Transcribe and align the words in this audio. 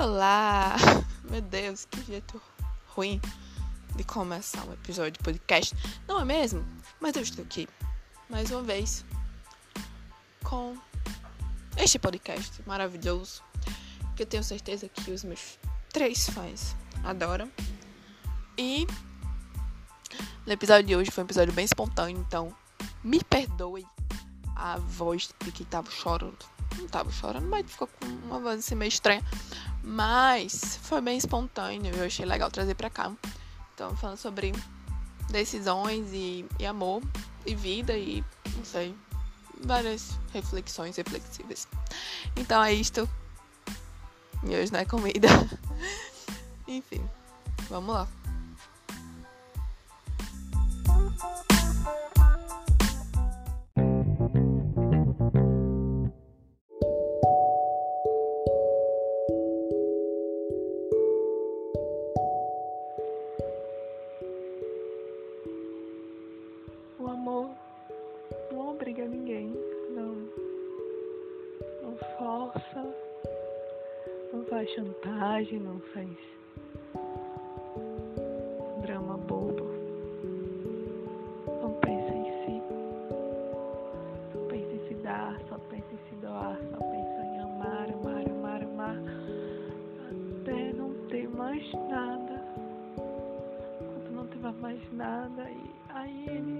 Olá! 0.00 0.76
Meu 1.30 1.42
Deus, 1.42 1.84
que 1.84 2.02
jeito 2.02 2.40
ruim 2.86 3.20
de 3.94 4.02
começar 4.02 4.64
um 4.64 4.72
episódio 4.72 5.12
de 5.12 5.18
podcast, 5.18 5.76
não 6.08 6.18
é 6.18 6.24
mesmo? 6.24 6.64
Mas 6.98 7.14
eu 7.16 7.20
estou 7.20 7.44
aqui 7.44 7.68
mais 8.30 8.50
uma 8.50 8.62
vez 8.62 9.04
com 10.42 10.74
este 11.76 11.98
podcast 11.98 12.62
maravilhoso 12.66 13.42
que 14.16 14.22
eu 14.22 14.26
tenho 14.26 14.42
certeza 14.42 14.88
que 14.88 15.10
os 15.10 15.22
meus 15.22 15.58
três 15.90 16.30
fãs 16.30 16.74
adoram. 17.04 17.52
E 18.56 18.86
no 20.46 20.52
episódio 20.54 20.86
de 20.86 20.96
hoje 20.96 21.10
foi 21.10 21.24
um 21.24 21.26
episódio 21.26 21.52
bem 21.52 21.66
espontâneo, 21.66 22.24
então 22.26 22.56
me 23.04 23.22
perdoe 23.22 23.86
a 24.56 24.78
voz 24.78 25.28
de 25.44 25.52
quem 25.52 25.66
tava 25.66 25.90
chorando. 25.90 26.46
Não 26.78 26.88
tava 26.88 27.12
chorando, 27.12 27.46
mas 27.48 27.70
ficou 27.70 27.86
com 27.86 28.06
uma 28.06 28.40
voz 28.40 28.60
assim 28.60 28.74
meio 28.74 28.88
estranha. 28.88 29.22
Mas 29.82 30.78
foi 30.82 31.00
bem 31.00 31.16
espontâneo, 31.16 31.94
eu 31.94 32.04
achei 32.04 32.24
legal 32.24 32.50
trazer 32.50 32.74
pra 32.74 32.90
cá. 32.90 33.12
Então, 33.74 33.96
falando 33.96 34.18
sobre 34.18 34.52
decisões 35.30 36.12
e, 36.12 36.44
e 36.58 36.66
amor 36.66 37.02
e 37.46 37.54
vida 37.54 37.96
e 37.96 38.22
não 38.56 38.64
sei, 38.64 38.94
várias 39.64 40.18
reflexões 40.32 40.96
reflexivas. 40.96 41.66
Então 42.36 42.62
é 42.62 42.72
isto. 42.72 43.08
E 44.44 44.54
hoje 44.54 44.72
não 44.72 44.80
é 44.80 44.84
comida. 44.84 45.28
Enfim, 46.68 47.02
vamos 47.68 47.94
lá. 47.94 48.08
Faz 75.94 76.08
drama 78.82 79.16
bobo. 79.16 79.66
Não 81.62 81.72
pensa 81.80 82.14
em 82.14 82.24
si, 82.44 82.62
só 84.32 84.38
pensa 84.48 84.72
em 84.72 84.88
se 84.88 84.94
dar, 85.02 85.40
só 85.48 85.58
pensa 85.58 85.86
em 85.92 86.08
se 86.08 86.14
doar, 86.16 86.58
só 86.70 86.76
pensa 86.76 87.24
em 87.24 87.38
amar, 87.40 87.88
amar, 87.92 88.30
amar, 88.30 88.62
amar, 88.62 88.96
até 90.40 90.72
não 90.74 90.94
ter 91.08 91.28
mais 91.28 91.72
nada. 91.72 92.44
Quando 93.78 94.10
não 94.14 94.26
tiver 94.28 94.52
mais 94.54 94.92
nada, 94.92 95.50
e 95.50 95.70
aí 95.88 96.26
ele 96.28 96.59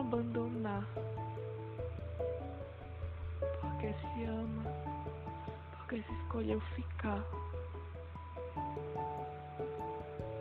abandonar. 0.00 0.84
Porque 3.60 3.94
se 3.94 4.24
ama. 4.24 4.62
Porque 5.76 6.02
se 6.02 6.12
escolheu 6.12 6.60
ficar. 6.74 7.24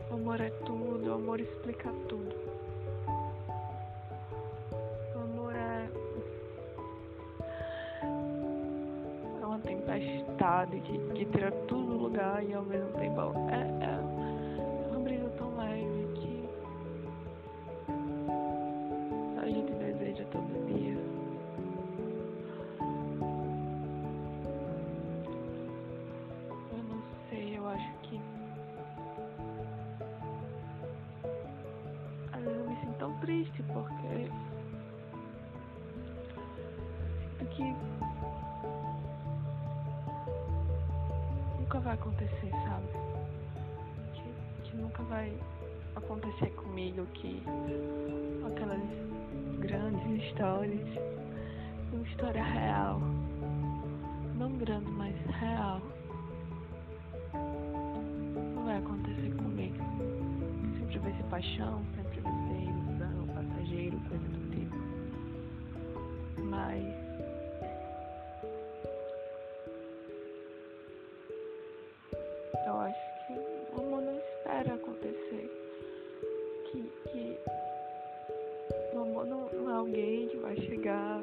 O 0.10 0.14
amor 0.14 0.42
é 0.42 0.50
tudo, 0.66 1.10
o 1.10 1.14
amor 1.14 1.40
explica 1.40 1.92
tudo. 2.08 2.36
O 5.16 5.20
amor 5.20 5.56
é. 5.56 5.90
É 9.42 9.46
uma 9.46 9.60
tempestade 9.60 10.80
que, 10.82 10.98
que 11.14 11.26
tira 11.26 11.52
tudo 11.68 11.86
do 11.86 11.98
lugar 11.98 12.44
e 12.44 12.54
ao 12.54 12.64
mesmo 12.64 12.92
tempo 12.94 13.22
é, 13.50 13.84
é 13.86 14.07
que 47.22 47.42
aquelas 48.46 48.82
grandes 49.60 50.24
histórias, 50.24 50.88
uma 51.92 52.04
história 52.08 52.44
real, 52.44 53.00
não 54.36 54.52
grande, 54.58 54.90
mas 54.92 55.16
real, 55.40 55.82
não 58.54 58.66
vai 58.66 58.78
acontecer 58.78 59.34
comigo. 59.36 59.78
Sempre 60.80 61.00
vai 61.00 61.14
ser 61.14 61.24
paixão, 61.24 61.82
sempre 61.96 62.20
vai 62.22 62.34
ser 62.34 62.64
ilusão, 62.70 63.28
passageiro, 63.34 64.00
coisa 64.10 64.28
do 64.28 64.50
tipo. 64.52 64.76
Mas 66.44 67.07
vai 80.48 80.56
chegar 80.62 81.22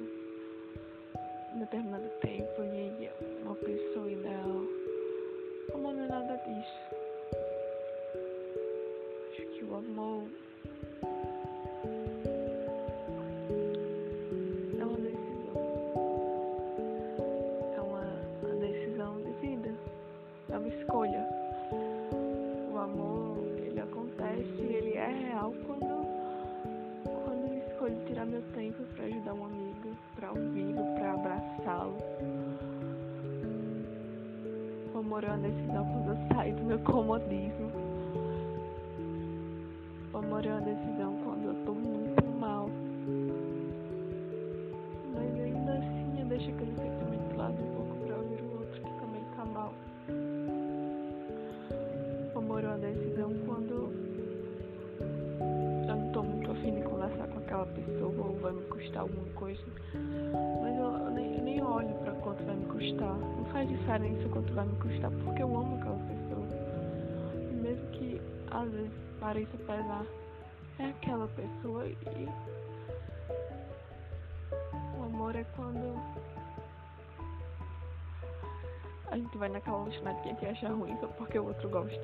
em 1.55 1.59
determinado 1.59 2.11
tempo 2.21 2.63
e 2.63 3.11
uma 3.43 3.55
pessoa 3.55 4.11
ideal. 4.11 4.67
O 5.73 5.77
amor 5.77 5.95
não 5.95 6.05
é 6.05 6.09
nada 6.09 6.37
disso. 6.37 6.95
Acho 9.31 9.47
que 9.47 9.65
o 9.65 9.77
amor 9.77 10.29
meu 28.35 28.43
tempo 28.53 28.83
para 28.97 29.05
ajudar 29.05 29.33
um 29.33 29.45
amigo, 29.45 29.97
para 30.17 30.33
ouvi-lo, 30.33 30.83
para 30.97 31.13
abraçá-lo. 31.13 31.97
O 34.93 34.99
amor 34.99 35.23
é 35.23 35.29
uma 35.29 35.39
decisão 35.39 35.85
quando 35.85 36.09
eu 36.09 36.35
saio 36.35 36.57
do 36.57 36.65
meu 36.65 36.79
comodismo. 36.81 37.71
O 40.13 40.19
amor 40.19 40.45
é 40.45 40.51
uma 40.51 40.63
decisão 40.63 41.14
vai 58.45 58.53
me 58.53 58.63
custar 58.67 59.01
alguma 59.01 59.33
coisa. 59.33 59.63
Mas 60.61 60.77
eu, 60.77 61.11
nem, 61.13 61.39
eu 61.39 61.45
nem 61.45 61.63
olho 61.63 61.95
pra 62.05 62.13
quanto 62.13 62.45
vai 62.45 62.55
me 62.55 62.67
custar. 62.67 63.15
Não 63.15 63.45
faz 63.47 63.67
diferença 63.67 64.29
quanto 64.29 64.53
vai 64.53 64.67
me 64.67 64.77
custar 64.77 65.11
porque 65.25 65.43
eu 65.43 65.57
amo 65.57 65.77
aquela 65.77 65.97
pessoa. 65.97 66.47
Mesmo 67.63 67.87
que 67.93 68.21
às 68.51 68.71
vezes 68.71 68.93
pareça 69.19 69.57
pesar, 69.57 70.05
é 70.79 70.85
aquela 70.85 71.27
pessoa 71.29 71.87
e 71.87 72.29
o 74.99 75.03
amor 75.05 75.35
é 75.35 75.45
quando 75.57 75.99
a 79.11 79.17
gente 79.17 79.39
vai 79.39 79.49
naquela 79.49 79.79
lanchonete 79.79 80.21
que 80.21 80.29
a 80.29 80.33
gente 80.33 80.47
acha 80.47 80.69
ruim 80.69 80.95
só 81.01 81.07
porque 81.07 81.39
o 81.39 81.47
outro 81.47 81.71
gosta. 81.71 81.99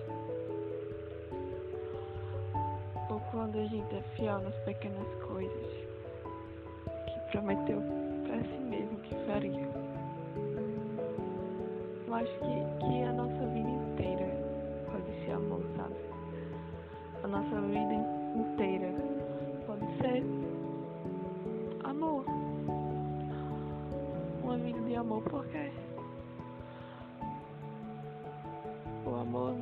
Ou 3.11 3.21
quando 3.31 3.59
a 3.59 3.67
gente 3.67 3.95
é 3.95 4.03
fiel 4.17 4.41
nas 4.41 4.55
pequenas 4.61 5.07
coisas 5.27 5.90
prometeu 7.31 7.81
para 8.27 8.43
si 8.43 8.61
mesmo 8.61 8.99
que 9.01 9.15
faria. 9.27 9.69
Eu 12.07 12.15
acho 12.15 12.33
que, 12.41 12.87
que 12.87 13.03
a 13.05 13.13
nossa 13.13 13.47
vida 13.47 13.71
inteira 13.71 14.27
pode 14.91 15.25
ser 15.25 15.33
amor, 15.33 15.63
sabe? 15.77 15.95
A 17.23 17.29
nossa 17.29 17.61
vida 17.61 17.95
inteira 18.35 18.93
pode 19.67 19.87
ser 19.99 20.25
amor. 21.85 22.25
Uma 24.43 24.57
vida 24.59 24.81
de 24.81 24.97
amor, 24.97 25.23
porque 25.23 25.71
o 29.07 29.15
amor 29.15 29.55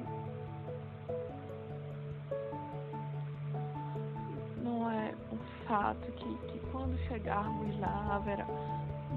fato 5.69 6.11
que, 6.13 6.35
que 6.49 6.59
quando 6.73 6.99
chegarmos 7.07 7.79
lá 7.79 8.17
haverá. 8.17 8.47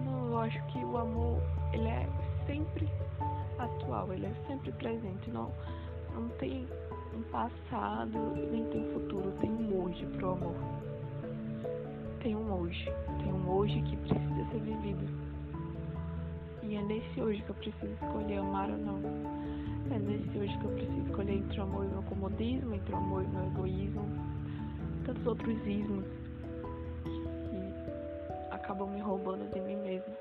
Não, 0.05 0.27
eu 0.27 0.39
acho 0.39 0.61
que 0.67 0.77
o 0.83 0.97
amor 0.97 1.41
ele 1.71 1.87
é 1.87 2.07
sempre 2.45 2.87
atual, 3.57 4.11
ele 4.13 4.25
é 4.25 4.33
sempre 4.47 4.71
presente, 4.73 5.31
não, 5.31 5.51
não 6.13 6.27
tem 6.39 6.67
um 7.15 7.21
passado, 7.31 8.17
nem 8.51 8.65
tem 8.65 8.85
um 8.85 8.93
futuro, 8.93 9.31
tem 9.39 9.49
um 9.49 9.83
hoje 9.83 10.05
pro 10.17 10.31
amor. 10.31 10.55
Tem 12.21 12.35
um 12.35 12.53
hoje, 12.53 12.85
tem 13.23 13.33
um 13.33 13.49
hoje 13.49 13.81
que 13.81 13.97
precisa 13.97 14.45
ser 14.51 14.59
vivido. 14.59 15.31
E 16.63 16.75
é 16.75 16.81
nesse 16.83 17.21
hoje 17.21 17.41
que 17.41 17.49
eu 17.49 17.55
preciso 17.55 17.93
escolher 17.93 18.37
amar 18.37 18.69
ou 18.69 18.77
não. 18.77 18.99
É 19.89 19.97
nesse 19.97 20.37
hoje 20.37 20.57
que 20.59 20.65
eu 20.65 20.71
preciso 20.71 21.07
escolher 21.07 21.33
entre 21.33 21.59
o 21.59 21.63
amor 21.63 21.85
e 21.85 21.87
o 21.87 21.91
meu 21.91 22.03
comodismo, 22.03 22.75
entre 22.75 22.93
o 22.93 22.97
amor 22.97 23.23
e 23.23 23.25
o 23.25 23.29
meu 23.29 23.45
egoísmo, 23.45 24.05
tantos 25.05 25.25
outros 25.25 25.57
ismos 25.65 26.20
acabam 28.71 28.89
me 28.89 29.01
roubando 29.01 29.51
de 29.51 29.59
mim 29.59 29.75
mesmo. 29.75 30.15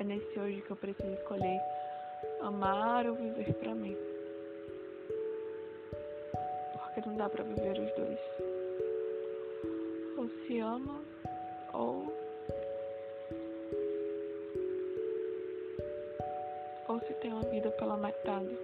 É 0.00 0.02
nesse 0.02 0.38
hoje 0.40 0.60
que 0.62 0.72
eu 0.72 0.76
preciso 0.76 1.12
escolher 1.12 1.60
amar 2.40 3.06
ou 3.06 3.14
viver 3.14 3.54
para 3.54 3.74
mim. 3.76 3.96
Porque 6.72 7.08
não 7.08 7.16
dá 7.16 7.28
para 7.28 7.44
viver 7.44 7.78
os 7.78 7.92
dois. 7.94 8.18
Ou 10.18 10.28
se 10.28 10.58
ama 10.58 11.00
ou 11.72 12.12
ou 16.88 16.98
se 16.98 17.14
tem 17.20 17.32
uma 17.32 17.42
vida 17.42 17.70
pela 17.70 17.96
metade. 17.96 18.58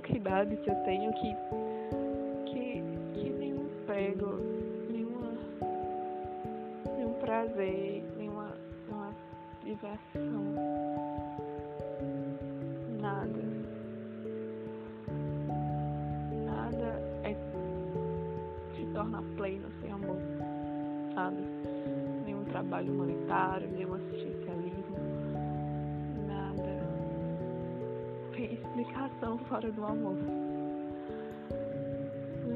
Pouca 0.00 0.16
idade 0.16 0.56
que 0.56 0.70
eu 0.70 0.74
tenho 0.76 1.12
que 1.12 1.36
que, 2.46 2.82
que 3.12 3.30
nenhum 3.30 3.66
emprego, 3.66 4.40
nenhuma, 4.88 5.32
nenhum 6.96 7.12
prazer, 7.20 8.02
nenhuma, 8.16 8.56
nenhuma 8.86 9.14
diversão, 9.62 10.54
nada, 12.98 13.42
nada 16.46 17.02
é 17.24 17.34
se 18.74 18.86
torna 18.94 19.22
pleno 19.36 19.68
sem 19.82 19.92
amor, 19.92 20.16
nada, 21.14 21.36
nenhum 22.24 22.44
trabalho 22.44 22.90
humanitário, 22.94 23.68
nenhum 23.68 23.89
explicação 28.90 29.38
fora 29.38 29.70
do 29.70 29.84
amor 29.84 30.16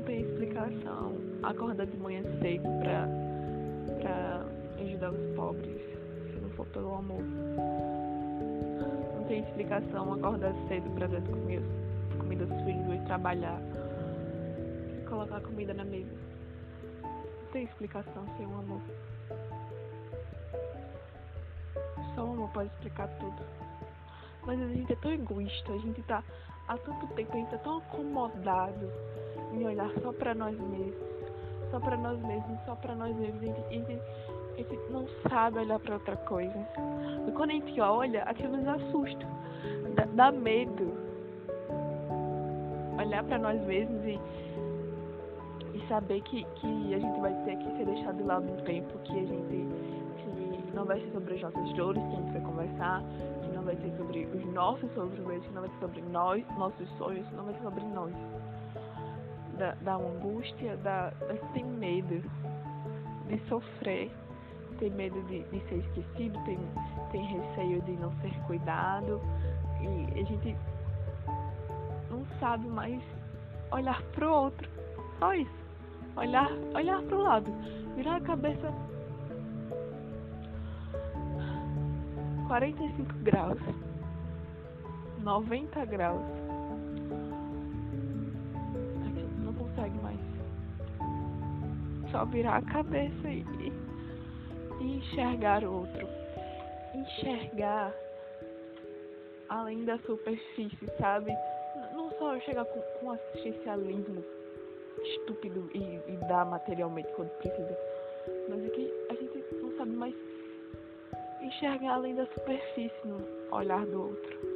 tem 0.05 0.21
explicação 0.21 1.17
acordar 1.43 1.87
de 1.87 1.97
manhã 1.97 2.23
cedo 2.41 2.69
pra, 2.81 3.09
pra 4.01 4.45
ajudar 4.83 5.13
os 5.13 5.35
pobres, 5.35 5.81
se 6.31 6.41
não 6.41 6.51
for 6.51 6.67
pelo 6.67 6.95
amor. 6.95 7.23
Não 9.15 9.25
tem 9.27 9.41
explicação 9.41 10.13
acordar 10.13 10.53
cedo 10.69 10.91
pra 10.95 11.07
dar 11.07 11.23
comida, 11.23 11.65
comida 12.19 12.45
aos 12.45 12.63
filhos 12.65 12.95
e 12.95 13.05
trabalhar 13.07 13.59
e 15.01 15.07
colocar 15.09 15.41
comida 15.41 15.73
na 15.73 15.85
mesa. 15.85 16.13
Não 17.03 17.51
tem 17.53 17.65
explicação 17.65 18.27
sem 18.37 18.47
o 18.47 18.59
amor. 18.59 18.81
Só 22.15 22.25
o 22.25 22.33
amor 22.33 22.51
pode 22.51 22.69
explicar 22.69 23.09
tudo. 23.19 23.64
Mas 24.47 24.61
a 24.61 24.67
gente 24.69 24.93
é 24.93 24.97
tão 24.97 25.13
egoísta, 25.13 25.73
a 25.73 25.79
gente 25.79 26.03
tá 26.03 26.23
há 26.69 26.77
tanto 26.79 27.07
tempo, 27.15 27.33
a 27.33 27.37
gente 27.37 27.51
tá 27.51 27.59
tão 27.59 27.79
acomodado 27.79 28.91
em 29.53 29.65
olhar 29.67 29.91
só 30.03 30.13
para 30.13 30.35
nós 30.35 30.59
mesmos, 30.59 30.95
só 31.71 31.81
para 31.81 31.97
nós 31.97 32.21
mesmos, 32.21 32.59
só 32.65 32.75
para 32.75 32.95
nós 32.95 33.17
mesmos. 33.17 33.43
A 33.43 33.45
gente, 33.45 33.61
a, 33.61 33.73
gente, 33.73 34.01
a 34.53 34.57
gente, 34.57 34.93
não 34.93 35.07
sabe 35.29 35.59
olhar 35.59 35.79
para 35.79 35.95
outra 35.95 36.17
coisa. 36.17 36.69
E 37.27 37.33
quando 37.33 37.51
a 37.51 37.55
gente 37.55 37.81
olha, 37.81 38.23
aquilo 38.25 38.57
nos 38.57 38.69
assusta, 38.69 39.27
dá, 39.95 40.07
dá 40.13 40.33
medo. 40.33 40.93
Olhar 42.99 43.25
para 43.25 43.39
nós 43.39 43.61
mesmos 43.63 44.05
e, 44.05 44.21
e 45.75 45.89
saber 45.89 46.21
que, 46.23 46.45
que 46.45 46.95
a 46.95 46.99
gente 46.99 47.21
vai 47.21 47.35
ter 47.45 47.57
que 47.57 47.77
ser 47.77 47.87
deixado 47.87 48.17
de 48.17 48.23
lado 48.23 48.51
um 48.51 48.57
tempo, 48.65 48.99
que 49.01 49.19
a 49.19 49.25
gente 49.25 49.95
que 50.75 50.77
não 50.77 50.85
vai 50.85 51.01
ser 51.01 51.11
sobre 51.13 51.35
as 51.35 51.41
nossas 51.41 51.73
dores 51.75 52.03
que 52.03 52.13
a 52.13 52.17
gente 52.17 52.33
vai 52.33 52.41
conversar, 52.43 53.03
não 53.65 53.73
vai 53.73 53.77
ser 53.77 53.97
sobre 53.97 54.27
os 54.27 54.53
nossos 54.53 54.91
que 54.91 55.53
não 55.55 55.63
vai 55.63 55.71
ser 55.71 55.79
sobre 55.81 56.03
nós, 56.03 56.45
nossos 56.59 56.89
sonhos, 56.99 57.27
não 57.33 57.45
vai 57.45 57.55
ser 57.55 57.63
sobre 57.63 57.85
nós 57.85 58.13
da, 59.57 59.73
da 59.83 59.95
angústia, 59.95 60.77
da, 60.79 61.11
da 61.11 61.35
tem 61.55 61.65
medo 61.65 62.23
de 63.29 63.39
sofrer, 63.49 64.11
tem 64.79 64.91
medo 64.91 65.21
de, 65.23 65.43
de 65.45 65.61
ser 65.69 65.77
esquecido, 65.77 66.39
tem, 66.45 66.59
tem 67.11 67.25
receio 67.25 67.81
de 67.83 67.93
não 67.93 68.13
ser 68.21 68.35
cuidado 68.47 69.21
e 69.81 70.21
a 70.21 70.25
gente 70.25 70.57
não 72.11 72.27
sabe 72.39 72.67
mais 72.69 73.03
olhar 73.71 74.03
pro 74.13 74.31
outro. 74.31 74.69
Só 75.19 75.33
isso. 75.35 75.65
Olhar, 76.17 76.51
olhar 76.75 77.03
pro 77.03 77.23
lado. 77.23 77.51
Virar 77.97 78.17
a 78.17 78.21
cabeça 78.21 78.73
45 82.47 83.13
graus. 83.23 83.59
90 85.23 85.85
graus. 85.87 86.45
consegue 89.75 89.99
mais. 90.03 90.19
Só 92.11 92.25
virar 92.27 92.57
a 92.57 92.63
cabeça 92.63 93.29
e, 93.29 93.45
e 94.81 94.99
enxergar 94.99 95.65
o 95.65 95.81
outro. 95.81 96.07
Enxergar 96.95 97.93
além 99.49 99.85
da 99.85 99.99
superfície, 99.99 100.89
sabe? 100.99 101.33
Não 101.95 102.11
só 102.19 102.39
chegar 102.41 102.65
com, 102.65 102.81
com 103.01 103.11
assistencialismo 103.13 104.25
estúpido 105.03 105.71
e, 105.75 106.01
e 106.09 106.17
dar 106.29 106.45
materialmente 106.47 107.13
quando 107.15 107.31
precisa, 107.39 107.77
mas 108.49 108.65
é 108.65 108.69
que 108.69 108.93
a 109.11 109.15
gente 109.15 109.45
não 109.61 109.77
sabe 109.77 109.91
mais 109.91 110.15
enxergar 111.45 111.95
além 111.95 112.15
da 112.15 112.27
superfície 112.27 113.07
no 113.07 113.21
olhar 113.51 113.85
do 113.87 114.03
outro. 114.03 114.55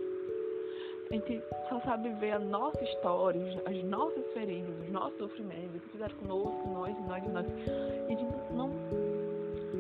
A 1.11 1.15
gente 1.15 1.43
só 1.71 1.81
sabe 1.81 2.11
ver 2.21 2.33
a 2.33 2.39
nossa 2.39 2.83
história, 2.85 3.41
as 3.65 3.85
nossas 3.85 4.27
feridas, 4.35 4.75
os 4.85 4.91
nossos 4.91 5.17
sofrimentos, 5.19 5.77
o 5.77 5.81
que 5.81 5.89
fizeram 5.91 6.15
conosco, 6.17 6.69
nós, 6.69 6.95
nós, 7.07 7.25
nós. 7.33 7.47
A 7.47 8.09
gente 8.09 8.25
não, 8.53 8.69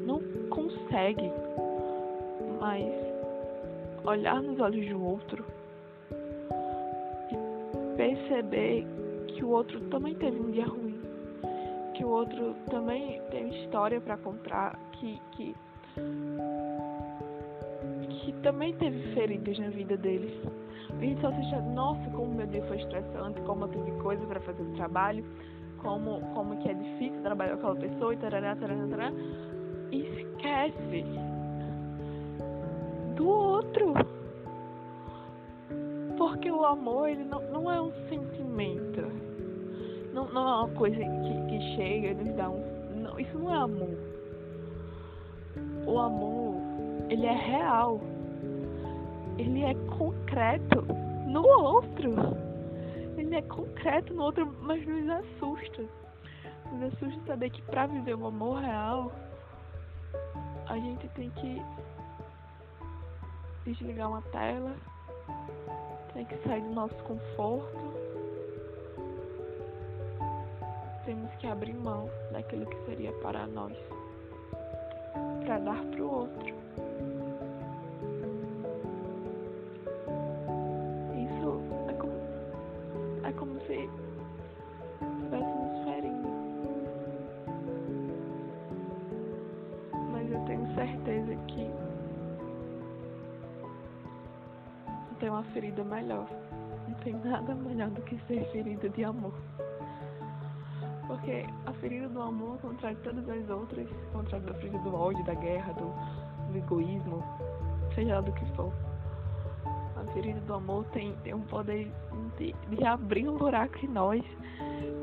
não 0.07 0.23
consegue 0.49 1.31
mais 2.59 3.09
olhar 4.05 4.41
nos 4.43 4.59
olhos 4.59 4.89
do 4.89 5.05
outro 5.05 5.45
e 7.31 7.97
perceber 7.97 8.87
que 9.29 9.45
o 9.45 9.51
outro 9.51 9.81
também 9.91 10.15
teve 10.15 10.41
um 10.41 10.51
dia 10.51 10.65
ruim, 10.65 10.99
que 11.95 12.05
o 12.05 12.09
outro 12.09 12.55
também 12.71 13.21
tem 13.31 13.65
história 13.65 14.01
para 14.01 14.17
contar, 14.17 14.79
que, 14.93 15.21
que, 15.33 15.55
que 18.33 18.41
também 18.43 18.75
teve 18.75 19.15
feridas 19.15 19.59
na 19.59 19.71
vida 19.71 19.97
deles. 19.97 20.33
A 20.91 21.01
gente 21.01 21.21
só 21.21 21.29
assiste, 21.29 21.55
nossa, 21.75 22.11
como 22.11 22.35
meu 22.35 22.47
dia 22.47 22.63
foi 22.65 22.79
estressante, 22.79 23.41
como 23.43 23.65
eu 23.65 23.69
tive 23.69 23.91
coisa 24.03 24.25
para 24.27 24.41
fazer 24.41 24.63
no 24.63 24.75
trabalho, 24.77 25.25
como, 25.79 26.21
como 26.35 26.57
que 26.59 26.69
é 26.69 26.75
difícil 26.75 27.21
trabalhar 27.23 27.57
com 27.57 27.69
aquela 27.69 27.89
pessoa 27.89 28.15
e 28.15 28.17
tarará, 28.17 28.57
tarará, 28.57 28.87
tarará. 28.89 29.13
esquece 29.93 31.05
do 33.17 33.29
outro. 33.29 33.95
Porque 36.17 36.51
o 36.51 36.65
amor, 36.65 37.09
ele 37.09 37.25
não, 37.25 37.41
não 37.51 37.71
é 37.71 37.81
um 37.81 37.93
sentimento. 38.09 39.03
Não, 40.13 40.29
não 40.33 40.49
é 40.49 40.65
uma 40.65 40.69
coisa 40.75 40.97
que, 40.97 41.47
que 41.49 41.77
chega 41.77 42.09
e 42.09 42.15
nos 42.15 42.35
dá 42.35 42.51
um. 42.51 42.63
Não, 42.97 43.21
isso 43.21 43.39
não 43.39 43.55
é 43.55 43.59
amor. 43.59 43.97
O 45.87 45.99
amor, 45.99 46.57
ele 47.09 47.25
é 47.25 47.33
real. 47.33 48.01
Ele 49.39 49.63
é 49.63 49.75
concreto 49.97 50.83
no 51.27 51.47
outro. 51.47 52.15
Ele 53.17 53.37
é 53.37 53.43
concreto 53.43 54.13
no 54.13 54.25
outro, 54.25 54.47
mas 54.61 54.85
nos 54.87 55.09
assusta. 55.09 55.85
Nos 56.73 56.93
assusta 56.93 57.21
saber 57.27 57.51
que 57.51 57.63
para 57.63 57.87
viver 57.87 58.15
o 58.15 58.27
amor 58.27 58.61
real, 58.61 59.13
a 60.67 60.75
gente 60.75 61.09
tem 61.11 61.31
que 61.31 61.63
desligar 63.65 64.09
uma 64.09 64.23
tela, 64.23 64.75
tem 66.15 66.25
que 66.25 66.37
sair 66.49 66.63
do 66.63 66.75
nosso 66.75 66.97
conforto, 67.05 67.95
temos 71.05 71.33
que 71.37 71.47
abrir 71.47 71.75
mão 71.75 72.11
daquilo 72.33 72.67
que 72.67 72.85
seria 72.87 73.13
para 73.23 73.47
nós, 73.47 73.77
para 75.45 75.59
dar 75.59 75.83
para 75.85 76.03
o 76.03 76.11
outro. 76.11 76.68
Certeza 90.87 91.35
que 91.49 91.71
tem 95.19 95.31
uma 95.31 95.43
ferida 95.45 95.83
melhor. 95.85 96.29
Não 96.87 96.95
tem 96.99 97.15
nada 97.15 97.55
melhor 97.55 97.91
do 97.91 98.03
que 98.03 98.19
ser 98.27 98.45
ferida 98.53 98.89
de 98.89 99.05
amor. 99.05 99.35
Porque 101.07 101.45
a 101.67 101.73
ferida 101.75 102.09
do 102.09 102.21
amor, 102.21 102.59
de 102.59 102.95
todas 102.97 103.29
as 103.29 103.51
outras, 103.51 103.89
contrário 104.13 104.47
da 104.47 104.55
ferida 104.55 104.79
do 104.79 104.95
ódio, 104.95 105.25
da 105.25 105.35
guerra, 105.35 105.73
do, 105.73 105.93
do 106.53 106.59
egoísmo, 106.59 107.23
seja 107.95 108.17
lá 108.17 108.21
do 108.21 108.33
que 108.33 108.45
for, 108.55 108.73
a 109.97 110.13
ferida 110.13 110.41
do 110.41 110.55
amor 110.55 110.85
tem, 110.93 111.15
tem 111.25 111.35
um 111.35 111.41
poder 111.43 111.91
de, 112.37 112.55
de 112.71 112.85
abrir 112.85 113.29
um 113.29 113.37
buraco 113.37 113.85
em 113.85 113.89
nós 113.89 114.25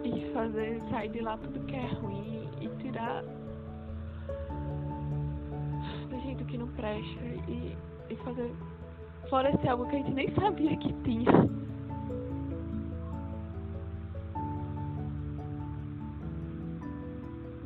e 0.04 0.32
fazer 0.32 0.82
sair 0.90 1.10
de 1.10 1.22
lá 1.22 1.38
tudo 1.38 1.60
que 1.66 1.76
é 1.76 1.88
ruim 1.96 2.50
e 2.62 2.70
tirar 2.82 3.24
do 6.36 6.40
jeito 6.40 6.46
que 6.46 6.58
não 6.58 6.68
presta 6.70 7.24
e, 7.48 7.78
e 8.10 8.16
fazer 8.18 8.52
florescer 9.30 9.70
algo 9.70 9.88
que 9.88 9.96
a 9.96 10.00
gente 10.00 10.14
nem 10.14 10.34
sabia 10.36 10.78
que 10.78 10.94
tinha. 11.04 11.32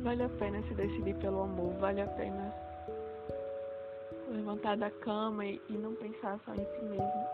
Vale 0.02 0.22
a 0.22 0.28
pena 0.28 0.62
se 0.62 0.74
decidir 0.74 1.14
pelo 1.16 1.42
amor, 1.42 1.74
vale 1.78 2.00
a 2.00 2.06
pena 2.06 2.54
levantar 4.30 4.76
da 4.76 4.90
cama 4.90 5.44
e, 5.44 5.60
e 5.68 5.72
não 5.74 5.94
pensar 5.94 6.38
só 6.44 6.54
em 6.54 6.64
si 6.64 6.84
mesmo. 6.84 7.26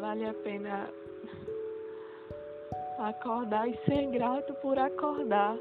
Vale 0.00 0.26
a 0.26 0.34
pena 0.34 0.88
acordar 2.98 3.68
e 3.68 3.76
ser 3.84 4.06
grato 4.10 4.54
por 4.54 4.78
acordar. 4.78 5.56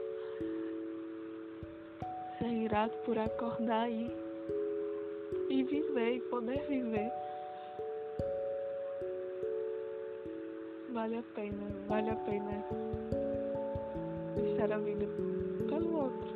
Grato 2.70 2.96
por 3.00 3.18
acordar 3.18 3.90
e 3.90 4.30
e 5.50 5.64
viver 5.64 6.18
e 6.18 6.20
poder 6.30 6.62
viver. 6.68 7.12
Vale 10.94 11.18
a 11.18 11.24
pena, 11.34 11.66
vale 11.88 12.10
a 12.12 12.16
pena 12.16 12.64
deixar 14.36 14.72
a 14.72 14.78
vida 14.78 15.08
pelo 15.68 16.04
outro. 16.04 16.30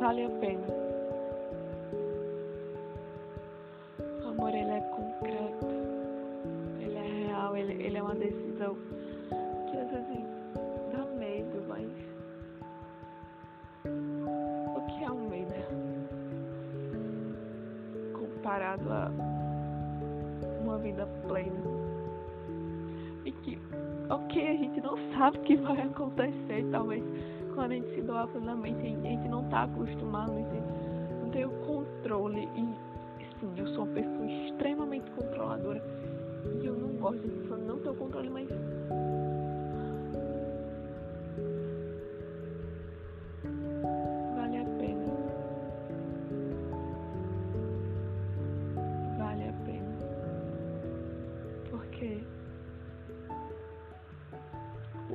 Vale 0.00 0.24
a 0.26 0.30
pena. 0.40 0.66
O 4.24 4.28
amor 4.28 4.54
ele 4.54 4.70
é 4.70 4.80
concreto, 4.80 5.66
ele 6.80 6.96
é 6.96 7.26
real, 7.26 7.56
ele, 7.56 7.82
ele 7.82 7.96
é 7.96 8.02
uma 8.02 8.14
decisão 8.14 8.76
que 9.70 9.76
às 9.78 9.90
vezes 9.90 10.26
dá 10.92 11.04
medo, 11.16 11.64
mas 11.68 11.90
Comparado 18.52 18.92
a 18.92 19.10
uma 20.62 20.76
vida 20.76 21.08
plena. 21.26 21.58
E 23.24 23.32
que, 23.32 23.58
ok, 24.10 24.46
a 24.46 24.52
gente 24.52 24.78
não 24.82 24.98
sabe 25.16 25.38
o 25.38 25.40
que 25.40 25.56
vai 25.56 25.80
acontecer, 25.80 26.62
talvez 26.70 27.02
quando 27.54 27.72
a 27.72 27.74
gente 27.76 27.94
se 27.94 28.02
doar 28.02 28.28
plenamente, 28.28 28.78
a 28.78 29.08
gente 29.08 29.26
não 29.28 29.42
está 29.44 29.62
acostumado, 29.62 30.32
a 30.32 30.34
gente 30.34 30.62
não 31.22 31.30
tem 31.30 31.46
o 31.46 31.50
controle. 31.66 32.46
E 32.54 33.24
sim, 33.40 33.54
eu 33.56 33.66
sou 33.68 33.84
uma 33.84 33.94
pessoa 33.94 34.30
extremamente 34.30 35.10
controladora. 35.12 35.82
E 36.62 36.66
eu 36.66 36.74
não 36.74 36.90
gosto 36.96 37.26
de 37.26 37.66
não 37.66 37.78
ter 37.78 37.88
o 37.88 37.94
controle, 37.94 38.28
mas 38.28 38.48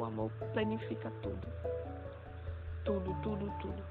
amor 0.07 0.31
planifica 0.53 1.11
tudo. 1.21 1.47
Tudo, 2.83 3.13
tudo, 3.21 3.51
tudo. 3.59 3.83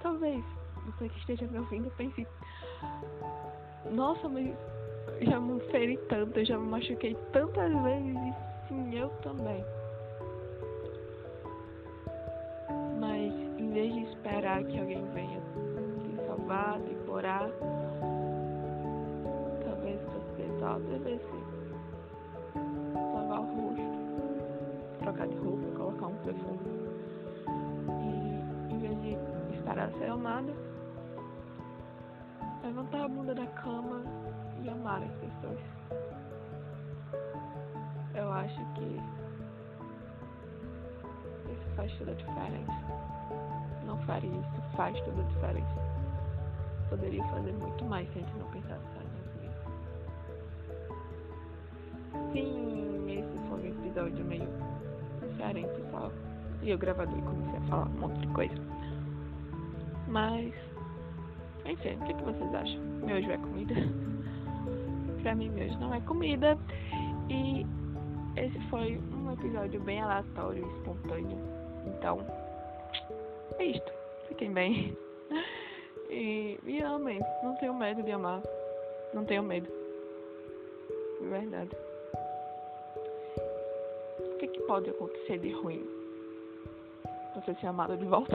Talvez 0.00 0.44
você 0.86 1.08
que 1.08 1.18
esteja 1.18 1.46
me 1.46 1.58
ouvindo 1.58 1.90
pense: 1.96 2.26
Nossa, 3.90 4.28
mas 4.28 4.54
já 5.22 5.40
me 5.40 5.60
feri 5.70 5.96
tanto, 6.08 6.44
já 6.44 6.58
me 6.58 6.68
machuquei 6.68 7.14
tantas 7.32 7.72
vezes 7.82 8.16
e 8.16 8.68
sim, 8.68 8.98
eu 8.98 9.08
também. 9.22 9.64
Mas 13.00 13.32
em 13.58 13.70
vez 13.70 13.92
de 13.92 14.02
esperar 14.04 14.64
que 14.64 14.78
alguém 14.78 15.04
venha 15.12 15.40
te 16.00 16.26
salvar, 16.26 16.80
te 16.80 16.94
curar, 17.06 17.50
talvez 19.64 20.00
você 20.02 20.48
só 20.58 20.78
devesse 20.78 21.58
lavar 22.94 23.40
o 23.40 23.44
rosto, 23.44 23.97
trocar 25.18 25.26
de 25.26 25.36
roupa, 25.38 25.66
colocar 25.76 26.06
um 26.06 26.16
perfume. 26.18 26.60
E 28.00 28.72
em 28.72 28.78
vez 28.78 29.00
de 29.02 29.16
esperar 29.56 29.90
ser 29.92 30.10
amada, 30.10 30.52
levantar 32.62 33.04
a 33.04 33.08
bunda 33.08 33.34
da 33.34 33.46
cama 33.46 34.02
e 34.62 34.68
amar 34.68 35.02
as 35.02 35.10
pessoas. 35.14 35.58
Eu 38.14 38.32
acho 38.32 38.64
que 38.74 39.00
isso 41.52 41.68
faz 41.74 41.92
toda 41.98 42.12
a 42.12 42.14
diferença. 42.14 42.72
Não 43.84 43.98
faria 44.02 44.30
isso, 44.30 44.62
faz 44.76 45.00
toda 45.00 45.20
a 45.20 45.24
diferença. 45.24 45.88
Poderia 46.88 47.24
fazer 47.24 47.52
muito 47.52 47.84
mais 47.84 48.08
se 48.12 48.18
a 48.18 48.22
gente 48.22 48.38
não 48.38 48.46
pensasse 48.50 48.84
só 48.94 49.00
mesmos. 49.00 49.28
Sim, 52.32 53.04
esse 53.08 53.38
foi 53.48 53.60
um 53.60 53.66
episódio 53.66 54.24
meio 54.24 54.77
diferente 55.38 55.90
só. 55.90 56.10
E 56.62 56.70
eu 56.70 56.78
gravador 56.78 57.16
e 57.16 57.22
comecei 57.22 57.58
a 57.58 57.62
falar 57.62 57.86
um 57.86 58.00
monte 58.00 58.20
de 58.20 58.26
coisa. 58.28 58.54
Mas, 60.08 60.54
enfim, 61.64 61.94
o 61.94 62.06
que, 62.06 62.14
que 62.14 62.22
vocês 62.24 62.54
acham? 62.54 62.80
Miojo 63.02 63.30
é 63.30 63.36
comida? 63.38 63.74
pra 65.22 65.34
mim, 65.34 65.50
miojo 65.50 65.78
não 65.78 65.94
é 65.94 66.00
comida. 66.00 66.58
E 67.28 67.66
esse 68.36 68.58
foi 68.68 69.00
um 69.12 69.32
episódio 69.32 69.80
bem 69.80 70.00
aleatório 70.00 70.64
e 70.64 70.78
espontâneo. 70.78 71.38
Então, 71.86 72.18
é 73.58 73.64
isto. 73.64 73.92
Fiquem 74.28 74.52
bem. 74.52 74.96
E 76.10 76.58
me 76.62 76.80
amem. 76.80 77.20
Não 77.42 77.54
tenho 77.56 77.74
medo 77.74 78.02
de 78.02 78.10
amar. 78.12 78.40
Não 79.12 79.26
tenho 79.26 79.42
medo. 79.42 79.68
De 81.20 81.26
verdade 81.26 81.68
que 84.58 84.66
pode 84.66 84.90
acontecer 84.90 85.38
de 85.38 85.52
ruim? 85.52 85.86
Você 87.34 87.54
ser 87.54 87.66
é 87.66 87.68
amado 87.68 87.96
de 87.96 88.04
volta? 88.04 88.34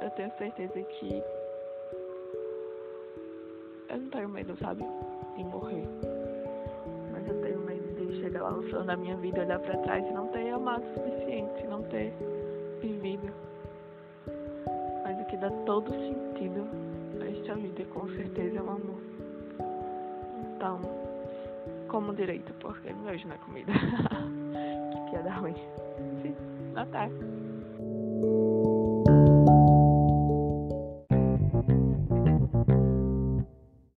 Eu 0.00 0.10
tenho 0.10 0.30
certeza 0.38 0.82
que. 0.82 1.22
Eu 3.88 3.98
não 3.98 4.10
tenho 4.10 4.28
medo, 4.28 4.56
sabe? 4.58 4.84
De 5.36 5.44
morrer. 5.44 5.84
Mas 7.12 7.26
eu 7.26 7.40
tenho 7.42 7.58
medo 7.60 7.94
de 7.94 8.20
chegar 8.20 8.42
lá 8.42 8.50
no 8.50 8.62
final 8.62 8.84
da 8.84 8.96
minha 8.96 9.16
vida, 9.16 9.40
olhar 9.40 9.58
pra 9.58 9.76
trás 9.78 10.06
e 10.06 10.12
não 10.12 10.28
ter 10.28 10.50
amado 10.50 10.84
o 10.84 10.94
suficiente, 10.94 11.66
não 11.66 11.82
ter 11.84 12.12
vivido. 12.80 13.32
Mas 15.02 15.20
o 15.20 15.24
que 15.26 15.36
dá 15.36 15.50
todo 15.64 15.90
sentido 15.90 16.66
a 17.20 17.26
esta 17.26 17.54
vida, 17.54 17.84
com 17.86 18.08
certeza, 18.10 18.58
é 18.58 18.62
o 18.62 18.70
amor. 18.70 19.00
Então 20.54 21.05
como 21.88 22.14
direito, 22.14 22.52
porque 22.54 22.92
não 22.92 23.08
é 23.08 23.38
comida. 23.38 23.72
que 24.92 25.10
piada 25.10 25.30
ruim. 25.32 25.54
Sim, 26.22 26.34
até. 26.74 27.10